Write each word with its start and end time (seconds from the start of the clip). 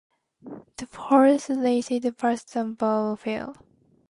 The 0.77 0.87
horse 0.91 1.47
raced 1.47 2.17
past 2.17 2.55
the 2.55 2.63
barn, 2.63 3.17
fell. 3.17 3.53